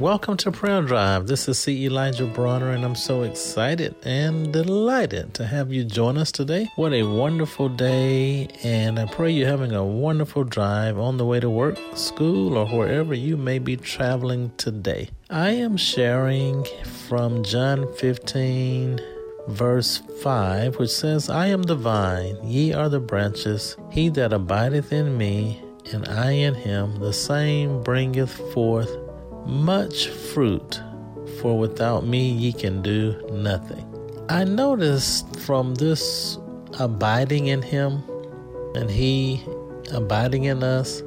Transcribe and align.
Welcome 0.00 0.38
to 0.38 0.50
Prayer 0.50 0.82
Drive. 0.82 1.28
This 1.28 1.46
is 1.46 1.56
C. 1.56 1.86
Elijah 1.86 2.26
Bronner, 2.26 2.72
and 2.72 2.84
I'm 2.84 2.96
so 2.96 3.22
excited 3.22 3.94
and 4.02 4.52
delighted 4.52 5.34
to 5.34 5.46
have 5.46 5.72
you 5.72 5.84
join 5.84 6.18
us 6.18 6.32
today. 6.32 6.68
What 6.74 6.92
a 6.92 7.04
wonderful 7.04 7.68
day, 7.68 8.48
and 8.64 8.98
I 8.98 9.06
pray 9.06 9.30
you're 9.30 9.46
having 9.46 9.70
a 9.70 9.84
wonderful 9.84 10.42
drive 10.42 10.98
on 10.98 11.16
the 11.16 11.24
way 11.24 11.38
to 11.38 11.48
work, 11.48 11.78
school, 11.94 12.58
or 12.58 12.66
wherever 12.66 13.14
you 13.14 13.36
may 13.36 13.60
be 13.60 13.76
traveling 13.76 14.50
today. 14.56 15.10
I 15.30 15.50
am 15.50 15.76
sharing 15.76 16.66
from 17.06 17.44
John 17.44 17.86
15 17.94 19.00
verse 19.46 20.02
5, 20.22 20.76
which 20.80 20.90
says, 20.90 21.30
I 21.30 21.46
am 21.46 21.62
the 21.62 21.76
vine, 21.76 22.36
ye 22.42 22.72
are 22.72 22.88
the 22.88 22.98
branches. 22.98 23.76
He 23.92 24.08
that 24.08 24.32
abideth 24.32 24.92
in 24.92 25.16
me, 25.16 25.62
and 25.92 26.08
I 26.08 26.32
in 26.32 26.54
him, 26.54 26.98
the 26.98 27.12
same 27.12 27.80
bringeth 27.84 28.32
forth 28.52 29.03
much 29.46 30.08
fruit, 30.08 30.80
for 31.40 31.58
without 31.58 32.06
me 32.06 32.30
ye 32.30 32.52
can 32.52 32.82
do 32.82 33.20
nothing. 33.32 33.84
I 34.28 34.44
noticed 34.44 35.36
from 35.40 35.74
this 35.74 36.38
abiding 36.78 37.48
in 37.48 37.62
him 37.62 38.02
and 38.74 38.90
he 38.90 39.42
abiding 39.92 40.44
in 40.44 40.62
us, 40.62 41.02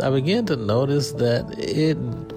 I 0.00 0.10
began 0.10 0.44
to 0.46 0.56
notice 0.56 1.12
that 1.12 1.58
it 1.58 1.96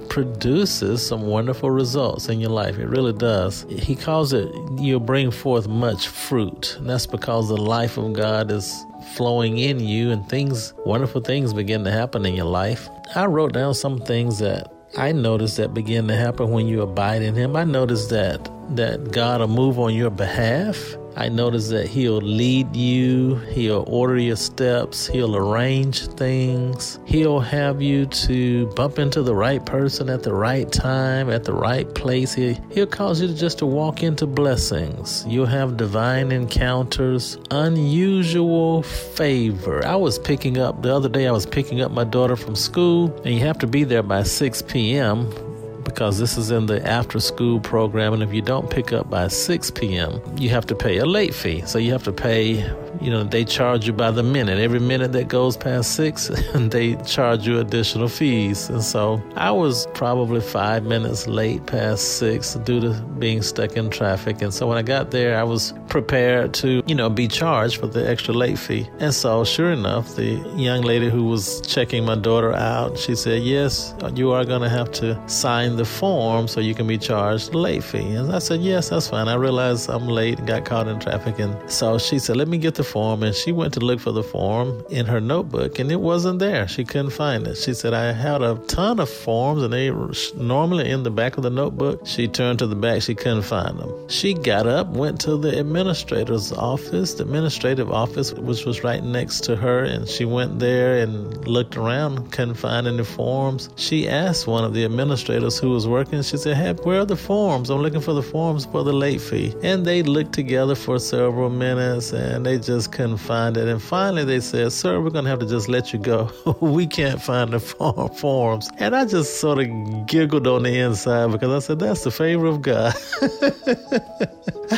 produces 0.09 1.06
some 1.06 1.23
wonderful 1.28 1.70
results 1.70 2.30
in 2.30 2.39
your 2.39 2.50
life. 2.50 2.78
It 2.78 2.88
really 2.88 3.14
does. 3.14 3.66
He 3.70 3.95
calls 3.95 4.34
it, 4.34 4.50
you'll 4.78 5.00
bring 5.00 5.30
forth 5.30 5.67
much 5.67 6.08
fruit. 6.08 6.76
And 6.80 6.89
that's 6.89 7.06
because 7.06 7.50
the 7.50 7.58
life 7.58 7.98
of 7.98 8.14
God 8.14 8.50
is 8.50 8.86
flowing 9.16 9.58
in 9.58 9.80
you 9.80 10.11
and 10.11 10.28
things, 10.28 10.73
wonderful 10.86 11.22
things 11.22 11.54
begin 11.54 11.84
to 11.84 11.92
happen 11.92 12.26
in 12.26 12.34
your 12.34 12.45
life. 12.45 12.89
I 13.16 13.26
wrote 13.26 13.54
down 13.54 13.73
some 13.73 14.00
things 14.00 14.39
that 14.39 14.73
I 14.98 15.12
noticed 15.12 15.58
that 15.58 15.73
begin 15.73 16.08
to 16.08 16.16
happen 16.16 16.50
when 16.50 16.68
you 16.68 16.82
abide 16.82 17.22
in 17.22 17.36
Him. 17.36 17.56
I 17.56 17.64
noticed 17.64 18.09
that 18.09 18.50
that 18.76 19.12
God 19.12 19.42
will 19.42 19.48
move 19.48 19.80
on 19.80 19.94
your 19.94 20.09
behalf. 20.09 20.95
I 21.16 21.30
notice 21.30 21.70
that 21.70 21.88
He'll 21.88 22.18
lead 22.18 22.76
you, 22.76 23.36
He'll 23.52 23.84
order 23.88 24.18
your 24.18 24.36
steps, 24.36 25.08
He'll 25.08 25.36
arrange 25.36 26.08
things, 26.08 27.00
He'll 27.06 27.40
have 27.40 27.82
you 27.82 28.06
to 28.06 28.68
bump 28.68 29.00
into 29.00 29.22
the 29.22 29.36
right 29.36 29.66
person 29.66 30.10
at 30.10 30.24
the 30.24 30.34
right 30.34 30.72
time, 30.72 31.30
at 31.30 31.44
the 31.44 31.54
right 31.54 31.94
place. 31.94 32.34
He, 32.34 32.58
he'll 32.72 32.88
cause 32.88 33.22
you 33.22 33.28
to 33.28 33.34
just 33.34 33.58
to 33.60 33.66
walk 33.66 34.04
into 34.04 34.28
blessings. 34.28 35.26
You'll 35.28 35.46
have 35.46 35.78
divine 35.78 36.32
encounters, 36.32 37.38
unusual 37.52 38.84
favor. 38.84 39.86
I 39.86 39.96
was 39.96 40.20
picking 40.20 40.58
up 40.58 40.82
the 40.82 40.96
other 40.96 41.10
day, 41.10 41.28
I 41.28 41.32
was 41.32 41.46
picking 41.46 41.82
up 41.82 41.92
my 41.92 42.04
daughter 42.04 42.36
from 42.36 42.56
school, 42.56 43.14
and 43.26 43.34
you 43.34 43.42
have 43.42 43.58
to 43.60 43.68
be 43.68 43.84
there 43.84 44.04
by 44.04 44.23
6 44.23 44.62
p.m 44.64 45.48
because 45.90 46.20
this 46.20 46.38
is 46.38 46.52
in 46.52 46.68
the 46.68 46.86
after 46.88 47.20
school 47.20 47.59
program. 47.59 48.14
And 48.14 48.23
if 48.23 48.34
you 48.34 48.42
don't 48.42 48.70
pick 48.70 48.94
up 48.94 49.09
by 49.09 49.28
6 49.28 49.72
p.m., 49.72 50.22
you 50.38 50.50
have 50.50 50.66
to 50.68 50.76
pay 50.76 50.98
a 50.98 51.06
late 51.06 51.34
fee. 51.34 51.62
So 51.66 51.80
you 51.80 51.92
have 51.92 52.04
to 52.04 52.14
pay, 52.14 52.62
you 53.02 53.09
know, 53.09 53.23
they 53.23 53.45
charge 53.45 53.88
you 53.88 53.94
by 53.94 54.12
the 54.12 54.23
minute. 54.23 54.59
Every 54.59 54.80
minute 54.80 55.12
that 55.14 55.28
goes 55.28 55.58
past 55.58 55.95
six, 55.95 56.27
they 56.55 56.95
charge 56.98 57.48
you 57.48 57.60
additional 57.60 58.08
fees. 58.08 58.70
And 58.70 58.83
so 58.83 59.22
I 59.36 59.52
was 59.52 59.88
probably 59.94 60.42
five 60.42 60.83
minutes 60.83 61.27
late 61.27 61.66
past 61.66 62.17
six 62.17 62.55
due 62.55 62.80
to 62.82 63.02
being 63.20 63.42
stuck 63.42 63.76
in 63.77 63.89
traffic. 63.89 64.42
And 64.42 64.54
so 64.54 64.67
when 64.67 64.77
I 64.77 64.82
got 64.82 65.11
there, 65.11 65.38
I 65.38 65.44
was 65.44 65.73
prepared 65.88 66.54
to, 66.55 66.83
you 66.88 66.95
know, 66.95 67.10
be 67.10 67.27
charged 67.27 67.77
for 67.77 67.88
the 67.88 68.08
extra 68.10 68.33
late 68.33 68.60
fee. 68.60 68.89
And 69.00 69.14
so 69.14 69.44
sure 69.44 69.71
enough, 69.71 70.16
the 70.16 70.36
young 70.56 70.82
lady 70.82 71.10
who 71.10 71.26
was 71.26 71.61
checking 71.61 72.06
my 72.06 72.16
daughter 72.16 72.54
out, 72.54 72.98
she 72.98 73.16
said, 73.16 73.44
yes, 73.44 73.94
you 74.16 74.32
are 74.32 74.45
going 74.45 74.61
to 74.61 74.70
have 74.70 74.92
to 74.92 75.21
sign 75.27 75.76
the 75.76 75.86
form 75.86 76.48
so 76.48 76.60
you 76.60 76.76
can 76.76 76.88
be 76.88 76.98
charged 76.98 77.54
late 77.54 77.83
fee. 77.83 78.16
And 78.16 78.32
I 78.33 78.39
said, 78.39 78.61
Yes, 78.61 78.89
that's 78.89 79.08
fine. 79.08 79.27
I 79.27 79.36
realized 79.36 79.89
I'm 79.89 80.08
late 80.08 80.39
and 80.39 80.48
got 80.48 80.66
caught 80.66 80.88
in 80.88 81.00
traffic. 81.00 81.39
And 81.39 81.56
so 81.71 81.98
she 81.98 82.20
said, 82.20 82.38
Let 82.38 82.48
me 82.48 82.58
get 82.58 82.76
the 82.80 82.84
form. 82.84 83.22
And 83.22 83.36
she 83.36 83.52
went 83.52 83.76
to 83.76 83.82
look 83.82 84.00
for 84.00 84.12
the 84.12 84.23
form 84.23 84.84
in 84.90 85.06
her 85.06 85.22
notebook 85.22 85.78
and 85.78 85.92
it 85.92 86.00
wasn't 86.00 86.40
there. 86.40 86.67
She 86.67 86.84
couldn't 86.84 87.12
find 87.12 87.45
it. 87.45 87.56
She 87.56 87.73
said, 87.73 87.94
I 87.94 88.12
had 88.14 88.42
a 88.42 88.56
ton 88.67 89.00
of 89.00 89.10
forms 89.10 89.62
and 89.62 89.72
they 89.72 89.92
were 89.92 90.14
normally 90.36 90.89
in 90.89 91.04
the 91.04 91.12
back 91.12 91.38
of 91.38 91.44
the 91.44 91.50
notebook. 91.50 92.08
She 92.08 92.28
turned 92.28 92.60
to 92.60 92.68
the 92.68 92.76
back, 92.76 93.02
she 93.02 93.14
couldn't 93.14 93.44
find 93.44 93.78
them. 93.78 94.10
She 94.10 94.34
got 94.34 94.66
up, 94.66 94.88
went 94.88 95.20
to 95.22 95.38
the 95.38 95.60
administrator's 95.60 96.52
office, 96.54 97.14
the 97.14 97.23
administrative 97.23 97.92
office, 97.92 98.34
which 98.34 98.66
was 98.66 98.84
right 98.84 99.04
next 99.04 99.42
to 99.42 99.56
her. 99.58 99.84
And 99.84 100.08
she 100.08 100.26
went 100.26 100.60
there 100.60 101.00
and 101.00 101.48
looked 101.48 101.76
around, 101.76 102.32
couldn't 102.32 102.56
find 102.56 102.88
any 102.88 103.04
forms. 103.04 103.70
She 103.76 104.08
asked 104.08 104.48
one 104.48 104.64
of 104.64 104.73
the 104.73 104.86
administrators 104.86 105.60
who 105.60 105.70
was 105.72 105.86
working. 105.88 106.22
She 106.22 106.38
said, 106.38 106.56
Hey, 106.56 106.73
where 106.84 107.02
are 107.02 107.06
the 107.06 107.18
forms? 107.18 107.70
I'm 107.70 107.82
looking 107.82 108.02
for 108.02 108.14
the 108.14 108.23
forms 108.23 108.66
for 108.66 108.84
the 108.84 108.94
late 108.94 109.20
fee. 109.20 109.54
And 109.64 109.86
they 109.86 110.02
looked 110.02 110.34
together 110.34 110.76
for 110.76 110.98
several 110.98 111.50
minutes 111.50 112.14
and 112.14 112.45
they 112.45 112.58
just 112.70 112.92
couldn't 112.92 113.18
find 113.18 113.58
it. 113.58 113.68
And 113.68 113.82
finally 113.82 114.24
they 114.24 114.40
said, 114.40 114.72
Sir, 114.72 115.02
we're 115.02 115.10
going 115.10 115.24
to 115.26 115.32
have 115.32 115.40
to 115.40 115.48
just 115.48 115.68
let 115.70 115.92
you 115.92 115.98
go. 115.98 116.30
we 116.62 116.86
can't 116.86 117.20
find 117.20 117.52
the 117.52 117.60
form- 117.60 118.10
forms. 118.14 118.70
And 118.78 118.96
I 118.96 119.06
just 119.06 119.40
sort 119.42 119.58
of 119.58 120.06
giggled 120.06 120.46
on 120.46 120.62
the 120.62 120.78
inside 120.78 121.32
because 121.32 121.52
I 121.52 121.66
said, 121.66 121.80
That's 121.80 122.04
the 122.04 122.12
favor 122.12 122.46
of 122.46 122.62
God. 122.62 122.94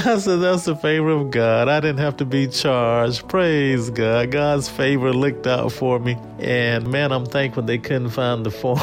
I 0.05 0.17
said, 0.19 0.37
That's 0.37 0.63
the 0.63 0.77
favor 0.81 1.09
of 1.09 1.31
God. 1.31 1.67
I 1.67 1.81
didn't 1.81 1.99
have 1.99 2.15
to 2.17 2.25
be 2.25 2.47
charged. 2.47 3.27
Praise 3.27 3.89
God. 3.89 4.31
God's 4.31 4.69
favor 4.69 5.11
looked 5.11 5.45
out 5.47 5.73
for 5.73 5.99
me. 5.99 6.17
And 6.39 6.87
man, 6.87 7.11
I'm 7.11 7.25
thankful 7.25 7.63
they 7.63 7.77
couldn't 7.77 8.11
find 8.11 8.45
the 8.45 8.51
form. 8.51 8.79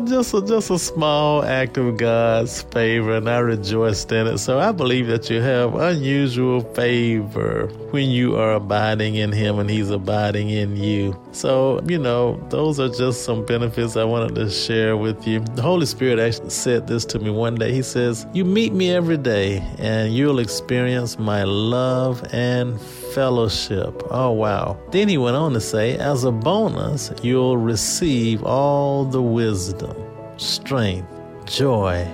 Just 0.00 0.34
a, 0.34 0.42
just 0.42 0.70
a 0.70 0.78
small 0.78 1.44
act 1.44 1.76
of 1.76 1.96
God's 1.96 2.62
favor, 2.62 3.16
and 3.16 3.28
I 3.28 3.38
rejoiced 3.38 4.10
in 4.12 4.26
it. 4.26 4.38
So 4.38 4.58
I 4.58 4.72
believe 4.72 5.06
that 5.08 5.30
you 5.30 5.40
have 5.40 5.74
unusual 5.74 6.60
favor 6.74 7.66
when 7.90 8.10
you 8.10 8.36
are 8.36 8.54
abiding 8.54 9.16
in 9.16 9.32
Him 9.32 9.58
and 9.58 9.68
He's 9.70 9.90
abiding 9.90 10.50
in 10.50 10.76
you. 10.76 11.18
So, 11.32 11.80
you 11.86 11.98
know, 11.98 12.40
those 12.50 12.80
are 12.80 12.88
just 12.88 13.24
some 13.24 13.44
benefits 13.44 13.96
I 13.96 14.04
wanted 14.04 14.34
to 14.36 14.50
share 14.50 14.96
with 14.96 15.26
you. 15.26 15.40
The 15.40 15.62
Holy 15.62 15.86
Spirit 15.86 16.18
actually 16.18 16.50
said 16.50 16.86
this 16.86 17.04
to 17.06 17.18
me 17.18 17.30
one 17.30 17.54
day. 17.54 17.72
He 17.72 17.82
says, 17.82 18.26
You 18.32 18.44
meet 18.44 18.72
me 18.72 18.90
every 18.92 19.18
day, 19.18 19.58
and 19.78 20.14
you'll 20.14 20.38
experience 20.38 21.18
my 21.18 21.44
love 21.44 22.24
and 22.32 22.78
fellowship. 23.14 24.02
Oh, 24.10 24.32
wow. 24.32 24.76
Then 24.90 25.08
he 25.08 25.18
went 25.18 25.36
on 25.36 25.52
to 25.52 25.60
say, 25.60 25.96
as 25.96 26.24
a 26.24 26.32
bonus, 26.32 27.12
you'll 27.22 27.56
receive 27.56 28.42
all 28.42 29.04
the 29.04 29.22
wisdom, 29.22 29.96
strength, 30.36 31.08
joy, 31.46 32.08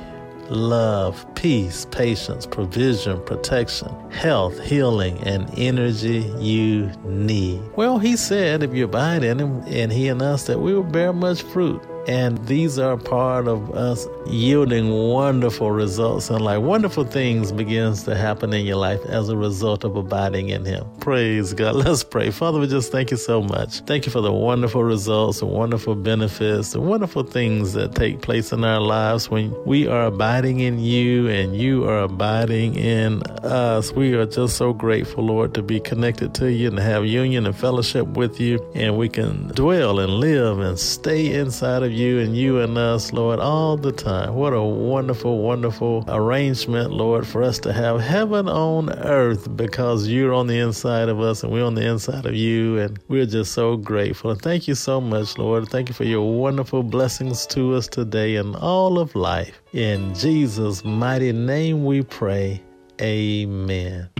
love, 0.50 1.24
peace, 1.34 1.86
patience, 1.90 2.44
provision, 2.44 3.20
protection, 3.24 3.88
health, 4.10 4.60
healing, 4.60 5.18
and 5.20 5.48
energy 5.56 6.30
you 6.38 6.90
need. 7.04 7.62
Well, 7.76 7.98
he 7.98 8.16
said, 8.16 8.62
if 8.62 8.74
you 8.74 8.84
abide 8.84 9.24
in 9.24 9.38
him 9.38 9.62
and 9.66 9.92
he 9.92 10.10
us, 10.10 10.46
that 10.48 10.60
we 10.60 10.74
will 10.74 10.82
bear 10.82 11.12
much 11.12 11.42
fruit. 11.42 11.82
And 12.10 12.44
these 12.48 12.76
are 12.76 12.96
part 12.96 13.46
of 13.46 13.70
us 13.70 14.08
yielding 14.26 14.90
wonderful 14.90 15.70
results 15.70 16.28
and 16.28 16.40
like 16.40 16.60
wonderful 16.60 17.04
things 17.04 17.52
begins 17.52 18.02
to 18.02 18.16
happen 18.16 18.52
in 18.52 18.66
your 18.66 18.78
life 18.78 19.00
as 19.06 19.28
a 19.28 19.36
result 19.36 19.84
of 19.84 19.94
abiding 19.94 20.48
in 20.48 20.64
Him. 20.64 20.84
Praise 20.98 21.54
God. 21.54 21.76
Let's 21.86 22.02
pray. 22.02 22.32
Father, 22.32 22.58
we 22.58 22.66
just 22.66 22.90
thank 22.90 23.12
you 23.12 23.16
so 23.16 23.40
much. 23.40 23.78
Thank 23.82 24.06
you 24.06 24.12
for 24.12 24.22
the 24.22 24.32
wonderful 24.32 24.82
results, 24.82 25.38
the 25.38 25.46
wonderful 25.46 25.94
benefits, 25.94 26.72
the 26.72 26.80
wonderful 26.80 27.22
things 27.22 27.74
that 27.74 27.94
take 27.94 28.22
place 28.22 28.50
in 28.50 28.64
our 28.64 28.80
lives 28.80 29.30
when 29.30 29.54
we 29.64 29.86
are 29.86 30.06
abiding 30.06 30.58
in 30.58 30.80
you 30.80 31.28
and 31.28 31.56
you 31.56 31.88
are 31.88 32.00
abiding 32.00 32.74
in 32.74 33.22
us. 33.44 33.92
We 33.92 34.14
are 34.14 34.26
just 34.26 34.56
so 34.56 34.72
grateful, 34.72 35.26
Lord, 35.26 35.54
to 35.54 35.62
be 35.62 35.78
connected 35.78 36.34
to 36.34 36.50
you 36.50 36.70
and 36.70 36.78
have 36.80 37.06
union 37.06 37.46
and 37.46 37.56
fellowship 37.56 38.08
with 38.08 38.40
you. 38.40 38.58
And 38.74 38.98
we 38.98 39.08
can 39.08 39.46
dwell 39.54 40.00
and 40.00 40.14
live 40.14 40.58
and 40.58 40.76
stay 40.76 41.32
inside 41.32 41.84
of 41.84 41.92
you 41.92 41.99
you 42.00 42.18
and 42.20 42.36
you 42.36 42.60
and 42.60 42.78
us, 42.78 43.12
Lord, 43.12 43.38
all 43.38 43.76
the 43.76 43.92
time. 43.92 44.34
What 44.34 44.54
a 44.54 44.62
wonderful, 44.62 45.38
wonderful 45.42 46.04
arrangement, 46.08 46.90
Lord, 46.90 47.26
for 47.26 47.42
us 47.42 47.58
to 47.60 47.72
have 47.72 48.00
heaven 48.00 48.48
on 48.48 48.90
earth 48.90 49.54
because 49.56 50.08
you're 50.08 50.32
on 50.32 50.46
the 50.46 50.58
inside 50.58 51.08
of 51.10 51.20
us 51.20 51.42
and 51.42 51.52
we're 51.52 51.64
on 51.64 51.74
the 51.74 51.86
inside 51.86 52.24
of 52.24 52.34
you. 52.34 52.78
And 52.78 52.98
we're 53.08 53.26
just 53.26 53.52
so 53.52 53.76
grateful. 53.76 54.30
And 54.30 54.40
thank 54.40 54.66
you 54.66 54.74
so 54.74 55.00
much, 55.00 55.36
Lord. 55.36 55.68
Thank 55.68 55.88
you 55.88 55.94
for 55.94 56.04
your 56.04 56.38
wonderful 56.38 56.82
blessings 56.82 57.46
to 57.48 57.74
us 57.74 57.86
today 57.86 58.36
and 58.36 58.56
all 58.56 58.98
of 58.98 59.14
life. 59.14 59.60
In 59.72 60.14
Jesus' 60.14 60.84
mighty 60.84 61.32
name 61.32 61.84
we 61.84 62.02
pray. 62.02 62.62
Amen. 63.00 64.19